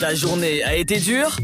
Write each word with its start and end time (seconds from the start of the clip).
Ta 0.00 0.14
journée 0.14 0.62
a 0.62 0.76
été 0.76 0.98
dure 0.98 1.36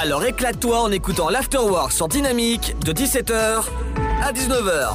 Alors 0.00 0.24
éclate-toi 0.24 0.82
en 0.82 0.90
écoutant 0.90 1.30
l'Afterwork 1.30 1.92
sur 1.92 2.08
Dynamique 2.08 2.74
de 2.84 2.92
17h 2.92 3.64
à 4.22 4.32
19h. 4.32 4.94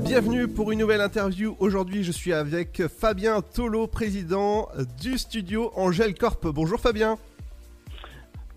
Bienvenue 0.00 0.48
pour 0.48 0.72
une 0.72 0.80
nouvelle 0.80 1.00
interview. 1.00 1.56
Aujourd'hui, 1.60 2.04
je 2.04 2.12
suis 2.12 2.32
avec 2.32 2.82
Fabien 2.88 3.40
Tolo, 3.40 3.86
président 3.86 4.68
du 5.00 5.16
studio 5.16 5.72
Angel 5.76 6.14
Corp. 6.14 6.46
Bonjour 6.46 6.80
Fabien. 6.80 7.16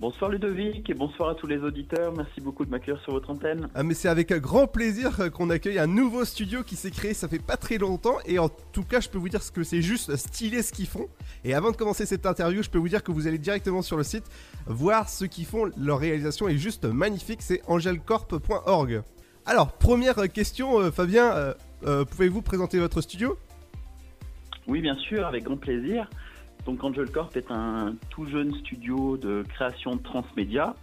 Bonsoir 0.01 0.31
Ludovic 0.31 0.89
et 0.89 0.95
bonsoir 0.95 1.29
à 1.29 1.35
tous 1.35 1.45
les 1.45 1.59
auditeurs. 1.59 2.11
Merci 2.17 2.41
beaucoup 2.41 2.65
de 2.65 2.71
m'accueillir 2.71 2.99
sur 3.03 3.13
votre 3.13 3.29
antenne. 3.29 3.69
Ah 3.75 3.83
mais 3.83 3.93
c'est 3.93 4.09
avec 4.09 4.33
grand 4.33 4.65
plaisir 4.65 5.31
qu'on 5.31 5.51
accueille 5.51 5.77
un 5.77 5.85
nouveau 5.85 6.25
studio 6.25 6.63
qui 6.63 6.75
s'est 6.75 6.89
créé, 6.89 7.13
ça 7.13 7.27
fait 7.27 7.37
pas 7.37 7.55
très 7.55 7.77
longtemps 7.77 8.15
et 8.25 8.39
en 8.39 8.49
tout 8.49 8.81
cas 8.81 8.99
je 8.99 9.09
peux 9.09 9.19
vous 9.19 9.29
dire 9.29 9.41
que 9.53 9.61
c'est 9.61 9.83
juste 9.83 10.15
stylé 10.15 10.63
ce 10.63 10.73
qu'ils 10.73 10.87
font. 10.87 11.07
Et 11.43 11.53
avant 11.53 11.69
de 11.69 11.75
commencer 11.75 12.07
cette 12.07 12.25
interview, 12.25 12.63
je 12.63 12.71
peux 12.71 12.79
vous 12.79 12.89
dire 12.89 13.03
que 13.03 13.11
vous 13.11 13.27
allez 13.27 13.37
directement 13.37 13.83
sur 13.83 13.95
le 13.95 14.01
site 14.01 14.23
voir 14.65 15.07
ce 15.07 15.25
qu'ils 15.25 15.45
font. 15.45 15.69
Leur 15.77 15.99
réalisation 15.99 16.47
est 16.47 16.57
juste 16.57 16.85
magnifique, 16.85 17.43
c'est 17.43 17.61
angelcorp.org. 17.67 19.03
Alors 19.45 19.71
première 19.73 20.15
question 20.33 20.79
euh, 20.79 20.89
Fabien, 20.89 21.31
euh, 21.31 21.53
euh, 21.85 22.05
pouvez-vous 22.05 22.41
présenter 22.41 22.79
votre 22.79 23.01
studio? 23.01 23.37
Oui 24.65 24.81
bien 24.81 24.95
sûr, 24.95 25.27
avec 25.27 25.43
grand 25.43 25.57
plaisir. 25.57 26.09
Donc 26.65 26.83
Angel 26.83 27.09
Corp 27.09 27.35
est 27.35 27.51
un 27.51 27.95
tout 28.09 28.27
jeune 28.27 28.53
studio 28.53 29.17
de 29.17 29.43
création 29.49 29.95
de 29.95 30.01
transmédia 30.01 30.75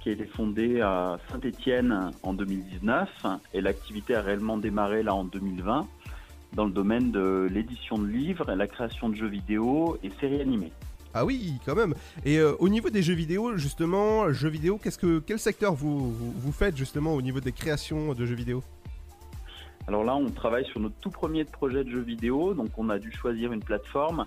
qui 0.00 0.08
a 0.08 0.12
été 0.12 0.24
fondé 0.24 0.80
à 0.80 1.18
Saint-Étienne 1.30 2.10
en 2.22 2.34
2019 2.34 3.08
et 3.54 3.60
l'activité 3.60 4.14
a 4.14 4.22
réellement 4.22 4.56
démarré 4.56 5.02
là 5.02 5.14
en 5.14 5.24
2020 5.24 5.86
dans 6.54 6.64
le 6.64 6.72
domaine 6.72 7.12
de 7.12 7.48
l'édition 7.50 7.98
de 7.98 8.06
livres, 8.06 8.52
la 8.52 8.66
création 8.66 9.08
de 9.08 9.14
jeux 9.14 9.28
vidéo 9.28 9.96
et 10.02 10.10
séries 10.20 10.40
animées. 10.40 10.72
Ah 11.14 11.24
oui, 11.24 11.54
quand 11.64 11.74
même. 11.74 11.94
Et 12.24 12.38
euh, 12.38 12.54
au 12.58 12.68
niveau 12.68 12.88
des 12.88 13.02
jeux 13.02 13.14
vidéo, 13.14 13.56
justement, 13.56 14.32
jeux 14.32 14.48
vidéo, 14.48 14.78
qu'est-ce 14.82 14.98
que 14.98 15.18
quel 15.18 15.38
secteur 15.38 15.74
vous, 15.74 16.10
vous, 16.10 16.32
vous 16.32 16.52
faites 16.52 16.76
justement 16.76 17.14
au 17.14 17.22
niveau 17.22 17.40
des 17.40 17.52
créations 17.52 18.14
de 18.14 18.26
jeux 18.26 18.34
vidéo? 18.34 18.62
Alors 19.88 20.04
là, 20.04 20.14
on 20.14 20.30
travaille 20.30 20.64
sur 20.66 20.80
notre 20.80 20.94
tout 21.00 21.10
premier 21.10 21.44
projet 21.44 21.84
de 21.84 21.90
jeux 21.90 22.00
vidéo, 22.00 22.54
donc 22.54 22.70
on 22.78 22.88
a 22.88 22.98
dû 22.98 23.10
choisir 23.12 23.52
une 23.52 23.62
plateforme 23.62 24.26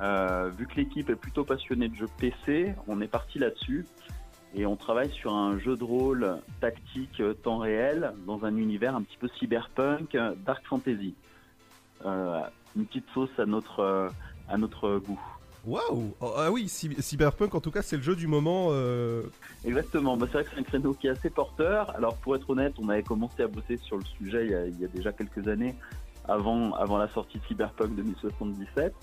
euh, 0.00 0.50
vu 0.56 0.66
que 0.66 0.76
l'équipe 0.76 1.08
est 1.08 1.16
plutôt 1.16 1.44
passionnée 1.44 1.88
de 1.88 1.94
jeux 1.94 2.08
PC, 2.18 2.74
on 2.86 3.00
est 3.00 3.08
parti 3.08 3.38
là-dessus 3.38 3.86
et 4.56 4.66
on 4.66 4.76
travaille 4.76 5.10
sur 5.10 5.34
un 5.34 5.58
jeu 5.58 5.76
de 5.76 5.84
rôle 5.84 6.38
tactique 6.60 7.20
euh, 7.20 7.34
temps 7.34 7.58
réel 7.58 8.12
dans 8.26 8.44
un 8.44 8.56
univers 8.56 8.96
un 8.96 9.02
petit 9.02 9.18
peu 9.18 9.28
cyberpunk, 9.38 10.14
euh, 10.14 10.34
dark 10.46 10.64
fantasy. 10.66 11.14
Euh, 12.04 12.40
une 12.74 12.86
petite 12.86 13.06
sauce 13.14 13.30
à 13.38 13.46
notre, 13.46 14.10
à 14.48 14.58
notre 14.58 14.98
goût. 14.98 15.20
Waouh 15.66 16.14
oh, 16.20 16.32
Ah 16.36 16.52
oui, 16.52 16.68
cyberpunk 16.68 17.54
en 17.54 17.60
tout 17.60 17.70
cas 17.70 17.82
c'est 17.82 17.96
le 17.96 18.02
jeu 18.02 18.14
du 18.14 18.26
moment. 18.26 18.68
Euh... 18.70 19.24
Exactement, 19.64 20.16
bah, 20.16 20.26
c'est 20.26 20.38
vrai 20.38 20.44
que 20.44 20.50
c'est 20.54 20.60
un 20.60 20.64
créneau 20.64 20.94
qui 20.94 21.06
est 21.06 21.10
assez 21.10 21.30
porteur. 21.30 21.94
Alors 21.96 22.16
pour 22.16 22.36
être 22.36 22.48
honnête, 22.48 22.74
on 22.78 22.88
avait 22.88 23.02
commencé 23.02 23.42
à 23.42 23.48
bosser 23.48 23.78
sur 23.78 23.96
le 23.96 24.04
sujet 24.04 24.44
il 24.44 24.50
y 24.50 24.54
a, 24.54 24.66
il 24.66 24.78
y 24.78 24.84
a 24.84 24.88
déjà 24.88 25.12
quelques 25.12 25.48
années, 25.48 25.74
avant, 26.28 26.74
avant 26.74 26.98
la 26.98 27.08
sortie 27.08 27.38
de 27.38 27.44
Cyberpunk 27.46 27.96
2077. 27.96 28.94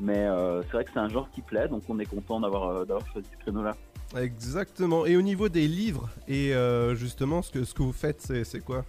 Mais 0.00 0.18
euh, 0.18 0.62
c'est 0.62 0.72
vrai 0.72 0.84
que 0.84 0.90
c'est 0.92 1.00
un 1.00 1.08
genre 1.08 1.28
qui 1.30 1.42
plaît, 1.42 1.68
donc 1.68 1.82
on 1.88 1.98
est 1.98 2.06
content 2.06 2.40
d'avoir 2.40 2.68
euh, 2.68 2.84
choisi 3.12 3.28
ce 3.32 3.36
créneau-là. 3.42 3.76
Exactement. 4.16 5.06
Et 5.06 5.16
au 5.16 5.22
niveau 5.22 5.48
des 5.48 5.66
livres, 5.68 6.08
et 6.28 6.54
euh, 6.54 6.94
justement, 6.94 7.42
ce 7.42 7.50
que, 7.50 7.64
ce 7.64 7.74
que 7.74 7.82
vous 7.82 7.92
faites, 7.92 8.20
c'est 8.44 8.60
quoi? 8.60 8.84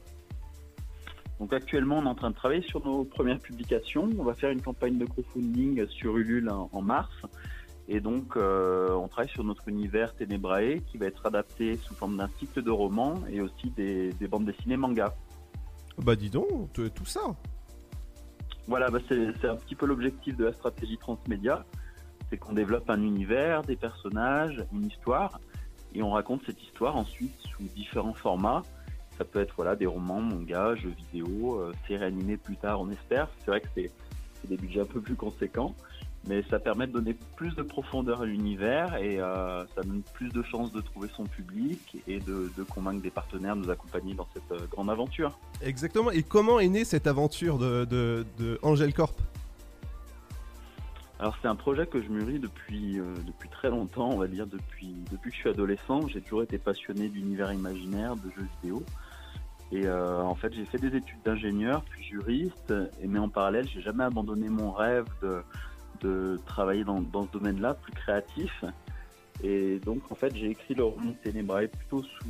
Donc 1.40 1.54
actuellement, 1.54 1.98
on 1.98 2.06
est 2.06 2.10
en 2.10 2.16
train 2.16 2.30
de 2.30 2.36
travailler 2.36 2.62
sur 2.62 2.86
nos 2.86 3.06
premières 3.06 3.40
publications. 3.40 4.10
On 4.18 4.24
va 4.24 4.34
faire 4.34 4.52
une 4.52 4.62
campagne 4.62 4.98
de 4.98 5.06
crowdfunding 5.06 5.88
sur 5.88 6.18
Ulule 6.18 6.50
en, 6.50 6.70
en 6.72 6.82
mars. 6.82 7.14
Et 7.88 8.02
donc, 8.02 8.36
euh, 8.36 8.92
on 8.92 9.08
travaille 9.08 9.32
sur 9.32 9.44
notre 9.44 9.68
univers 9.68 10.14
Ténébrae 10.14 10.80
qui 10.86 10.98
va 11.00 11.08
être 11.08 11.26
adapté 11.26 11.76
sous 11.78 11.96
forme 11.96 12.18
d'un 12.18 12.30
cycle 12.40 12.62
de 12.62 12.70
romans 12.70 13.16
et 13.32 13.42
aussi 13.42 13.72
des, 13.72 14.14
des 14.14 14.28
bandes 14.28 14.46
dessinées 14.46 14.78
manga. 14.78 15.16
Bah 15.98 16.16
dis 16.16 16.30
donc, 16.30 16.72
tout 16.74 17.06
ça 17.06 17.22
voilà, 18.70 18.90
bah 18.90 19.00
c'est 19.10 19.46
un 19.46 19.56
petit 19.56 19.74
peu 19.74 19.88
l'objectif 19.88 20.38
de 20.38 20.46
la 20.46 20.54
stratégie 20.54 20.98
transmédia, 20.98 21.66
c'est 22.30 22.38
qu'on 22.38 22.54
développe 22.54 22.88
un 22.90 23.02
univers, 23.02 23.64
des 23.64 23.76
personnages, 23.76 24.64
une 24.72 24.86
histoire, 24.86 25.40
et 25.96 26.04
on 26.04 26.12
raconte 26.12 26.44
cette 26.46 26.62
histoire 26.62 26.96
ensuite 26.96 27.34
sous 27.40 27.64
différents 27.76 28.14
formats. 28.14 28.62
Ça 29.18 29.26
peut 29.26 29.40
être 29.40 29.56
voilà 29.58 29.76
des 29.76 29.88
romans, 29.88 30.22
mangas, 30.22 30.76
jeux 30.76 30.94
vidéo, 31.12 31.60
euh, 31.60 31.74
séries 31.88 32.06
animées 32.06 32.38
plus 32.38 32.58
tard, 32.58 32.80
on 32.80 32.92
espère. 32.92 33.28
C'est 33.40 33.48
vrai 33.48 33.62
que 33.62 33.68
c'est 33.74 33.92
des 34.48 34.56
budgets 34.56 34.82
un 34.82 34.86
peu 34.86 35.02
plus 35.02 35.16
conséquents, 35.16 35.76
mais 36.30 36.44
ça 36.52 36.60
permet 36.60 36.86
de 36.86 36.92
donner 36.92 37.18
plus 37.36 37.56
de 37.56 37.64
profondeur 37.64 38.22
à 38.22 38.26
l'univers 38.26 38.96
et 38.98 39.20
euh, 39.20 39.66
ça 39.76 39.82
donne 39.82 40.04
plus 40.14 40.30
de 40.30 40.44
chances 40.44 40.72
de 40.72 40.80
trouver 40.80 41.10
son 41.16 41.24
public 41.26 41.98
et 42.08 42.20
de, 42.20 42.52
de, 42.56 42.64
convaincre 42.64 43.02
des 43.02 43.10
partenaires 43.10 43.56
de 43.56 43.64
nous 43.64 43.72
accompagner 43.72 44.14
dans 44.14 44.28
cette 44.36 44.52
euh, 44.52 44.68
grande 44.70 44.92
aventure. 44.92 45.40
Exactement. 45.64 46.12
Et 46.12 46.22
comment 46.22 46.60
est 46.60 46.70
née 46.70 46.86
cette 46.86 47.08
aventure 47.08 47.58
de, 47.58 47.84
de, 47.86 48.26
de 48.38 48.60
Angel 48.62 48.94
Corp 48.94 49.20
alors 51.22 51.38
c'est 51.42 51.50
un 51.50 51.56
projet 51.56 51.86
que 51.86 52.02
je 52.02 52.08
mûris 52.08 52.40
depuis 52.40 52.98
euh, 52.98 53.04
depuis 53.28 53.50
très 53.50 53.70
longtemps, 53.70 54.10
on 54.10 54.18
va 54.18 54.28
dire 54.28 54.48
depuis 54.48 54.96
depuis 55.12 55.32
que 55.32 55.36
je 55.36 55.42
suis 55.42 55.50
adolescent. 55.50 56.08
J'ai 56.08 56.22
toujours 56.22 56.44
été 56.44 56.58
passionné 56.58 57.10
d'univers 57.10 57.52
imaginaire, 57.52 58.16
de 58.16 58.32
jeux 58.38 58.48
vidéo. 58.62 58.86
Et 59.74 59.86
euh, 59.86 60.22
en 60.22 60.36
fait, 60.36 60.54
j'ai 60.54 60.64
fait 60.64 60.78
des 60.78 60.96
études 60.96 61.22
d'ingénieur, 61.26 61.84
puis 61.90 62.06
juriste. 62.06 62.74
Et 63.02 63.08
mais 63.08 63.20
en 63.20 63.28
parallèle, 63.28 63.68
j'ai 63.68 63.82
jamais 63.82 64.06
abandonné 64.06 64.48
mon 64.48 64.72
rêve 64.72 65.08
de 65.22 65.42
de 66.02 66.40
travailler 66.46 66.84
dans, 66.84 67.02
dans 67.02 67.26
ce 67.26 67.32
domaine-là, 67.32 67.74
plus 67.74 67.94
créatif. 67.94 68.64
Et 69.44 69.80
donc, 69.80 70.12
en 70.12 70.16
fait, 70.16 70.36
j'ai 70.36 70.50
écrit 70.50 70.74
le 70.74 70.84
roman 70.84 71.14
Ténébrae 71.24 71.68
plutôt 71.68 72.04
sous, 72.04 72.26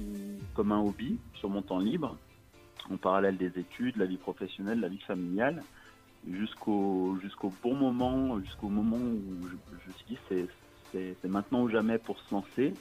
comme 0.53 0.71
un 0.71 0.79
hobby, 0.79 1.17
sur 1.33 1.49
mon 1.49 1.61
temps 1.61 1.79
libre, 1.79 2.17
en 2.91 2.97
parallèle 2.97 3.37
des 3.37 3.59
études, 3.59 3.97
la 3.97 4.05
vie 4.05 4.17
professionnelle, 4.17 4.79
la 4.79 4.89
vie 4.89 4.99
familiale, 4.99 5.63
jusqu'au 6.29 7.17
jusqu'au 7.21 7.51
bon 7.63 7.75
moment, 7.75 8.39
jusqu'au 8.39 8.67
moment 8.67 8.97
où 8.97 9.47
je, 9.47 9.55
je 9.83 9.87
me 9.87 9.93
suis 9.93 10.05
dit 10.09 10.17
c'est 10.27 10.47
c'est 10.91 11.29
maintenant 11.29 11.61
ou 11.61 11.69
jamais 11.69 11.97
pour 11.97 12.19
se 12.19 12.33
lancer. 12.33 12.73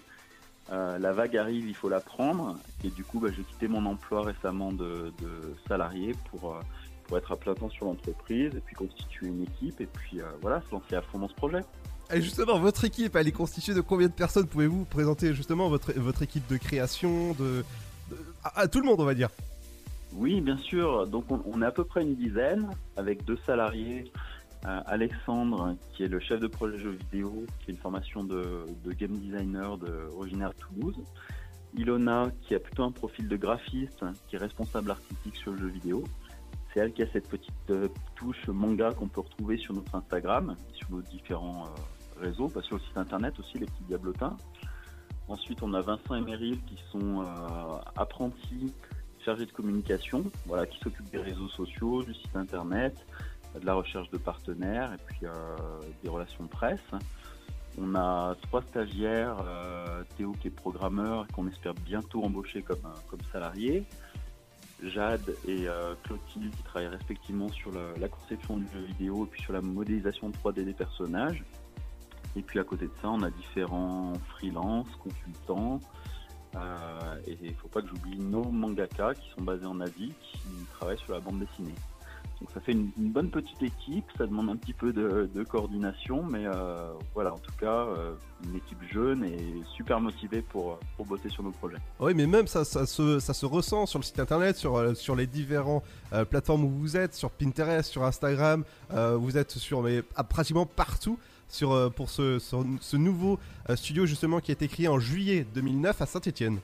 Euh, 0.70 0.98
la 0.98 1.12
vague 1.12 1.36
arrive, 1.36 1.66
il 1.66 1.74
faut 1.74 1.88
la 1.88 2.00
prendre. 2.00 2.58
Et 2.84 2.90
du 2.90 3.04
coup, 3.04 3.20
bah, 3.20 3.28
j'ai 3.34 3.42
quitté 3.42 3.68
mon 3.68 3.84
emploi 3.86 4.22
récemment 4.22 4.72
de, 4.72 5.12
de 5.20 5.54
salarié 5.66 6.14
pour 6.30 6.54
euh, 6.54 6.60
pour 7.08 7.18
être 7.18 7.32
à 7.32 7.36
plein 7.36 7.54
temps 7.54 7.70
sur 7.70 7.86
l'entreprise 7.86 8.54
et 8.54 8.60
puis 8.60 8.76
constituer 8.76 9.26
une 9.26 9.42
équipe 9.42 9.80
et 9.80 9.86
puis 9.86 10.20
euh, 10.20 10.24
voilà, 10.40 10.62
se 10.68 10.72
lancer 10.72 10.94
à 10.94 11.02
fond 11.02 11.18
dans 11.18 11.28
ce 11.28 11.34
projet. 11.34 11.60
Et 12.12 12.22
justement, 12.22 12.58
votre 12.58 12.84
équipe, 12.84 13.16
elle 13.16 13.28
est 13.28 13.32
constituée 13.32 13.74
de 13.74 13.80
combien 13.80 14.06
de 14.06 14.12
personnes? 14.12 14.46
Pouvez-vous 14.46 14.84
présenter 14.84 15.34
justement 15.34 15.68
votre, 15.68 15.92
votre 15.94 16.22
équipe 16.22 16.46
de 16.48 16.56
création 16.56 17.32
de, 17.34 17.64
de 18.10 18.16
à, 18.44 18.60
à, 18.60 18.68
tout 18.68 18.80
le 18.80 18.86
monde, 18.86 19.00
on 19.00 19.04
va 19.04 19.14
dire? 19.14 19.28
Oui, 20.14 20.40
bien 20.40 20.56
sûr. 20.58 21.06
Donc, 21.06 21.30
on, 21.30 21.42
on, 21.44 21.60
est 21.60 21.66
à 21.66 21.70
peu 21.70 21.84
près 21.84 22.02
une 22.02 22.14
dizaine 22.14 22.70
avec 22.96 23.24
deux 23.24 23.38
salariés. 23.44 24.10
Euh, 24.64 24.80
Alexandre, 24.86 25.76
qui 25.92 26.02
est 26.04 26.08
le 26.08 26.18
chef 26.18 26.40
de 26.40 26.46
projet 26.46 26.78
jeux 26.78 26.96
vidéo, 27.12 27.44
qui 27.60 27.70
est 27.70 27.74
une 27.74 27.80
formation 27.80 28.24
de, 28.24 28.64
de 28.84 28.92
game 28.92 29.16
designer 29.18 29.76
de, 29.76 30.08
originaire 30.16 30.50
de 30.50 30.56
Toulouse. 30.56 30.96
Ilona, 31.76 32.30
qui 32.42 32.54
a 32.54 32.58
plutôt 32.58 32.84
un 32.84 32.90
profil 32.90 33.28
de 33.28 33.36
graphiste, 33.36 34.02
qui 34.28 34.36
est 34.36 34.38
responsable 34.38 34.90
artistique 34.90 35.36
sur 35.36 35.52
le 35.52 35.58
jeu 35.58 35.68
vidéo 35.68 36.04
qui 36.86 37.02
a 37.02 37.06
cette 37.12 37.28
petite 37.28 37.70
euh, 37.70 37.88
touche 38.14 38.46
manga 38.48 38.92
qu'on 38.92 39.08
peut 39.08 39.20
retrouver 39.20 39.58
sur 39.58 39.74
notre 39.74 39.94
Instagram, 39.94 40.54
sur 40.72 40.90
nos 40.90 41.02
différents 41.02 41.64
euh, 41.64 42.20
réseaux, 42.20 42.48
pas 42.48 42.62
sur 42.62 42.76
le 42.76 42.82
site 42.82 42.96
internet 42.96 43.34
aussi, 43.40 43.58
les 43.58 43.66
petits 43.66 43.84
diablotins. 43.88 44.36
Ensuite, 45.26 45.62
on 45.62 45.74
a 45.74 45.80
Vincent 45.80 46.14
et 46.14 46.20
Meryl 46.20 46.58
qui 46.64 46.78
sont 46.92 47.22
euh, 47.22 47.24
apprentis 47.96 48.72
chargés 49.24 49.46
de 49.46 49.52
communication, 49.52 50.24
voilà, 50.46 50.66
qui 50.66 50.78
s'occupent 50.78 51.10
des 51.10 51.18
réseaux 51.18 51.48
sociaux, 51.48 52.02
du 52.04 52.14
site 52.14 52.36
internet, 52.36 52.96
de 53.60 53.66
la 53.66 53.74
recherche 53.74 54.08
de 54.10 54.18
partenaires 54.18 54.92
et 54.92 54.98
puis 55.04 55.26
des 56.02 56.08
relations 56.08 56.46
presse. 56.46 56.80
On 57.76 57.94
a 57.94 58.36
trois 58.42 58.62
stagiaires, 58.62 59.36
Théo 60.16 60.32
qui 60.40 60.48
est 60.48 60.52
programmeur 60.52 61.26
et 61.28 61.32
qu'on 61.32 61.48
espère 61.48 61.74
bientôt 61.74 62.22
embaucher 62.24 62.62
comme, 62.62 62.88
comme 63.08 63.20
salarié. 63.32 63.84
Jade 64.82 65.34
et 65.46 65.68
euh, 65.68 65.94
Clotilde 66.04 66.54
qui 66.54 66.62
travaillent 66.62 66.88
respectivement 66.88 67.48
sur 67.48 67.72
la 67.72 68.08
conception 68.08 68.58
du 68.58 68.66
jeu 68.72 68.80
vidéo 68.80 69.24
et 69.24 69.28
puis 69.28 69.42
sur 69.42 69.52
la 69.52 69.60
modélisation 69.60 70.30
3D 70.30 70.64
des 70.64 70.72
personnages. 70.72 71.42
Et 72.36 72.42
puis 72.42 72.58
à 72.58 72.64
côté 72.64 72.86
de 72.86 72.92
ça, 73.02 73.08
on 73.08 73.22
a 73.22 73.30
différents 73.30 74.12
freelances, 74.28 74.94
consultants. 75.02 75.80
Euh, 76.54 77.20
et 77.26 77.36
il 77.42 77.50
ne 77.50 77.54
faut 77.54 77.68
pas 77.68 77.82
que 77.82 77.88
j'oublie 77.88 78.18
nos 78.18 78.44
mangaka 78.44 79.14
qui 79.14 79.28
sont 79.30 79.42
basés 79.42 79.66
en 79.66 79.80
Asie, 79.80 80.12
qui 80.22 80.48
travaillent 80.72 80.98
sur 80.98 81.12
la 81.12 81.20
bande 81.20 81.40
dessinée. 81.40 81.74
Donc 82.40 82.50
ça 82.54 82.60
fait 82.60 82.72
une, 82.72 82.90
bonne 82.96 83.30
petite 83.30 83.60
équipe, 83.62 84.04
ça 84.16 84.26
demande 84.26 84.48
un 84.50 84.56
petit 84.56 84.72
peu 84.72 84.92
de, 84.92 85.28
coordination, 85.44 86.22
mais 86.22 86.46
euh, 86.46 86.92
voilà, 87.14 87.32
en 87.32 87.38
tout 87.38 87.52
cas, 87.58 87.86
euh, 87.86 88.14
une 88.44 88.56
équipe 88.56 88.78
jeune 88.92 89.24
et 89.24 89.62
super 89.74 90.00
motivée 90.00 90.42
pour, 90.42 90.78
bosser 91.04 91.28
sur 91.30 91.42
nos 91.42 91.50
projets. 91.50 91.78
Oui, 91.98 92.14
mais 92.14 92.26
même 92.26 92.46
ça, 92.46 92.64
se, 92.64 93.46
ressent 93.46 93.86
sur 93.86 93.98
le 93.98 94.04
site 94.04 94.20
internet, 94.20 94.56
sur, 94.56 94.76
euh, 94.76 94.92
les 95.16 95.26
différents 95.26 95.82
euh, 96.12 96.24
plateformes 96.24 96.64
où 96.64 96.70
vous 96.70 96.96
êtes, 96.96 97.14
sur 97.14 97.30
Pinterest, 97.30 97.90
sur 97.90 98.04
Instagram, 98.04 98.64
vous 98.90 99.36
êtes 99.36 99.52
sur 99.52 99.84
à 100.14 100.24
pratiquement 100.24 100.66
partout 100.66 101.18
sur, 101.48 101.92
pour 101.94 102.10
ce, 102.10 102.38
ce, 102.38 102.96
nouveau 102.96 103.38
studio 103.74 104.06
justement 104.06 104.40
qui 104.40 104.50
a 104.50 104.54
été 104.54 104.68
créé 104.68 104.86
en 104.86 104.98
juillet 104.98 105.46
2009 105.54 106.02
à 106.02 106.06
Saint-Etienne. 106.06 106.60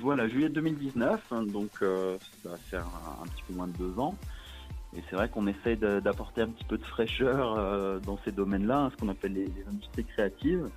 Voilà, 0.00 0.28
juillet 0.28 0.48
2019, 0.48 1.20
hein, 1.30 1.42
donc 1.42 1.70
euh, 1.82 2.16
ça 2.42 2.50
va 2.50 2.56
faire 2.56 2.86
un, 3.22 3.26
petit 3.26 3.42
peu 3.48 3.54
moins 3.54 3.66
de 3.66 3.76
deux 3.76 3.98
ans. 3.98 4.14
Et 4.96 5.02
c'est 5.08 5.16
vrai 5.16 5.28
qu'on 5.28 5.46
essaye 5.46 5.76
d'apporter 5.76 6.42
un 6.42 6.48
petit 6.48 6.64
peu 6.64 6.78
de 6.78 6.84
fraîcheur 6.84 7.56
euh, 7.58 7.98
dans 7.98 8.18
ces 8.24 8.32
domaines-là, 8.32 8.84
hein, 8.84 8.90
ce 8.90 8.96
qu'on 8.96 9.08
appelle 9.10 9.34
les, 9.34 9.50
industries 9.68 10.04
créatives. 10.04 10.68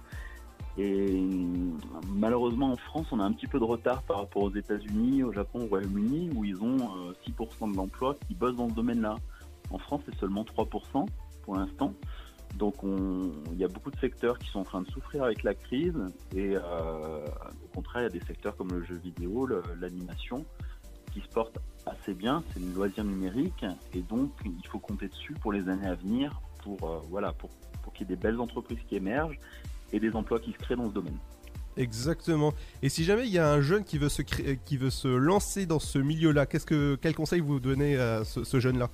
Et 0.77 1.11
euh, 1.11 2.01
malheureusement 2.09 2.73
en 2.73 2.75
France, 2.75 3.07
on 3.11 3.19
a 3.19 3.23
un 3.23 3.31
petit 3.31 3.47
peu 3.47 3.59
de 3.59 3.63
retard 3.63 4.01
par 4.03 4.17
rapport 4.17 4.43
aux 4.43 4.53
États-Unis, 4.53 5.23
au 5.23 5.31
Japon, 5.31 5.61
au 5.63 5.67
Royaume-Uni, 5.67 6.31
où 6.35 6.43
ils 6.43 6.61
ont 6.61 6.77
euh, 6.77 7.13
6% 7.27 7.71
de 7.71 7.77
l'emploi 7.77 8.15
qui 8.27 8.35
bossent 8.35 8.55
dans 8.55 8.69
ce 8.69 8.73
domaine-là. 8.73 9.15
En 9.71 9.77
France, 9.77 10.01
c'est 10.05 10.15
seulement 10.15 10.43
3% 10.43 11.05
pour 11.43 11.55
l'instant. 11.55 11.93
Donc 12.55 12.83
on- 12.83 13.31
il 13.53 13.57
y 13.59 13.63
a 13.63 13.67
beaucoup 13.67 13.91
de 13.91 13.97
secteurs 13.99 14.37
qui 14.39 14.49
sont 14.49 14.59
en 14.59 14.63
train 14.65 14.81
de 14.81 14.87
souffrir 14.91 15.23
avec 15.23 15.43
la 15.43 15.53
crise 15.53 15.93
et 16.35 16.55
euh, 16.55 17.25
au 17.63 17.67
contraire, 17.75 18.01
il 18.01 18.05
y 18.13 18.17
a 18.17 18.19
des 18.19 18.25
secteurs 18.25 18.55
comme 18.57 18.71
le 18.71 18.83
jeu 18.83 18.95
vidéo, 18.95 19.47
l'animation 19.79 20.45
qui 21.13 21.21
se 21.21 21.27
portent 21.27 21.57
assez 21.85 22.13
bien, 22.13 22.43
c'est 22.53 22.59
le 22.59 22.71
loisir 22.73 23.03
numérique 23.03 23.65
et 23.93 24.01
donc 24.01 24.31
il 24.45 24.67
faut 24.67 24.79
compter 24.79 25.07
dessus 25.07 25.33
pour 25.33 25.53
les 25.53 25.67
années 25.69 25.87
à 25.87 25.95
venir 25.95 26.41
pour 26.63 26.77
euh, 26.83 26.99
voilà 27.09 27.31
pour, 27.33 27.49
pour 27.81 27.93
qu'il 27.93 28.07
y 28.09 28.11
ait 28.11 28.15
des 28.15 28.21
belles 28.21 28.39
entreprises 28.39 28.79
qui 28.87 28.95
émergent 28.97 29.39
et 29.93 29.99
des 29.99 30.13
emplois 30.15 30.39
qui 30.39 30.51
se 30.51 30.57
créent 30.57 30.75
dans 30.75 30.89
ce 30.89 30.93
domaine. 30.93 31.17
Exactement. 31.77 32.53
Et 32.81 32.89
si 32.89 33.05
jamais 33.05 33.25
il 33.25 33.31
y 33.33 33.37
a 33.39 33.49
un 33.53 33.61
jeune 33.61 33.85
qui 33.85 33.97
veut 33.97 34.09
se, 34.09 34.21
cré- 34.21 34.59
qui 34.65 34.75
veut 34.75 34.89
se 34.89 35.07
lancer 35.07 35.65
dans 35.65 35.79
ce 35.79 35.97
milieu-là, 35.97 36.45
qu'est-ce 36.45 36.65
que, 36.65 36.95
quel 37.01 37.15
conseil 37.15 37.39
vous 37.39 37.59
donnez 37.61 37.95
à 37.95 38.25
ce 38.25 38.59
jeune-là? 38.59 38.89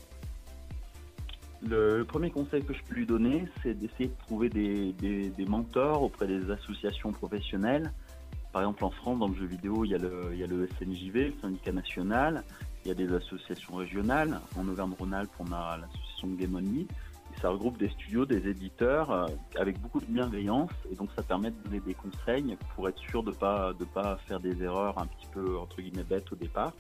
Le, 1.68 2.04
premier 2.04 2.30
conseil 2.30 2.64
que 2.64 2.74
je 2.74 2.84
peux 2.84 2.94
lui 2.94 3.06
donner, 3.06 3.46
c'est 3.64 3.74
d'essayer 3.74 4.08
de 4.08 4.18
trouver 4.20 4.50
des, 4.50 5.46
mentors 5.48 6.04
auprès 6.04 6.28
des 6.28 6.52
associations 6.52 7.12
professionnelles. 7.12 7.92
Par 8.52 8.62
exemple, 8.62 8.86
en 8.86 8.92
France, 8.92 9.20
dans 9.20 9.28
le 9.28 9.36
jeu 9.36 9.46
vidéo, 9.46 9.84
il 9.84 9.92
y 9.92 9.96
a 9.96 9.98
le, 9.98 10.68
SNJV, 10.80 11.28
le 11.28 11.34
syndicat 11.42 11.72
national, 11.72 12.44
il 12.84 12.90
y 12.90 12.92
a 12.92 12.94
des 12.94 13.12
associations 13.12 13.76
régionales. 13.76 14.40
En 14.58 14.68
Auvergne-Rhône-Alpes, 14.68 15.32
on 15.40 15.52
a 15.52 15.78
l'association 15.78 16.30
Game 16.36 16.56
Only. 16.56 16.82
Et 16.82 17.42
ça 17.42 17.50
regroupe 17.50 17.80
des 17.80 17.90
studios, 17.90 18.26
des 18.26 18.48
éditeurs, 18.48 19.12
euh, 19.12 19.26
avec 19.58 19.82
beaucoup 19.82 20.00
de 20.00 20.06
bienveillance. 20.06 20.72
Et 20.92 20.96
donc, 20.96 21.10
ça 21.16 21.24
permet 21.24 21.50
de 21.50 21.58
donner 21.66 21.80
des 21.80 21.96
conseils 21.96 22.56
pour 22.76 22.88
être 22.88 23.00
sûr 23.00 23.24
de 23.24 23.32
ne 23.32 23.36
pas, 23.36 23.74
de 23.74 23.86
pas 23.86 24.18
faire 24.28 24.40
des 24.40 24.62
erreurs 24.62 25.00
un 25.00 25.08
petit 25.08 25.28
peu, 25.34 25.58
entre 25.58 25.82
guillemets, 25.82 26.04
bêtes 26.04 26.32
au 26.32 26.36
départ. 26.36 26.74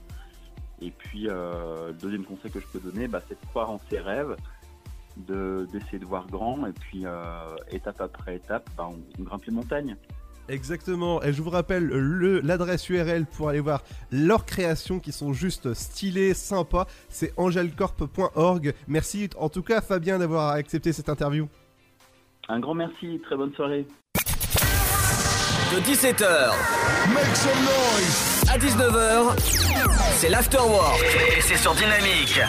Et 0.82 0.92
puis, 0.92 1.28
euh, 1.28 1.88
le 1.88 1.94
deuxième 1.94 2.24
conseil 2.24 2.52
que 2.52 2.60
je 2.60 2.68
peux 2.68 2.80
donner, 2.80 3.08
bah, 3.08 3.22
c'est 3.28 3.40
de 3.40 3.46
croire 3.48 3.72
en 3.72 3.80
ses 3.90 4.00
rêves 4.00 4.36
d'essayer 5.18 6.00
de 6.00 6.06
voir 6.06 6.28
grand 6.28 6.66
et 6.68 6.74
puis 6.74 7.04
euh, 7.06 7.56
étape 7.72 8.02
après 8.02 8.36
étape 8.36 8.70
bah, 8.78 8.88
on, 8.90 8.98
on 9.20 9.24
grimpe 9.24 9.46
les 9.46 9.54
montagnes 9.54 9.96
Exactement. 10.48 11.24
Et 11.24 11.34
je 11.34 11.42
vous 11.42 11.50
rappelle 11.50 11.86
le- 11.86 12.40
l'adresse 12.42 12.88
URL 12.90 13.26
pour 13.26 13.50
aller 13.50 13.62
voir 13.62 13.82
leurs 14.12 14.46
créations 14.46 15.00
qui 15.00 15.12
sont 15.12 15.34
juste 15.34 15.74
stylées, 15.74 16.36
sympas. 16.36 16.86
C'est 17.10 17.34
angelcorp.org. 17.38 18.76
Merci 18.88 19.28
en 19.40 19.50
tout 19.50 19.64
cas 19.64 19.82
Fabien 19.82 20.20
d'avoir 20.20 20.52
accepté 20.52 20.94
cette 20.94 21.10
interview. 21.10 21.48
un 22.48 22.60
grand 22.60 22.76
merci 22.76 23.20
très 23.26 23.36
bonne 23.36 23.54
soirée 23.56 23.88
De 25.74 25.80
17h 25.82 26.52
Make 27.12 27.36
some 27.36 27.62
noise. 27.64 28.44
à 28.48 28.58
19h, 28.60 29.40
c'est 30.18 30.30
l'Afterwork. 30.30 31.02
Et 31.38 31.42
c'est 31.42 31.58
sur 31.58 31.74
Dynamique. 31.74 32.40